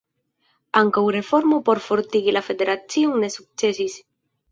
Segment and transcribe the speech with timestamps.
[0.79, 3.99] Ankaŭ reformo por fortigi la federacion ne sukcesis.